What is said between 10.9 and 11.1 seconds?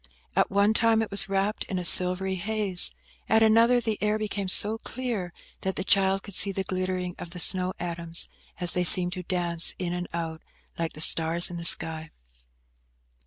the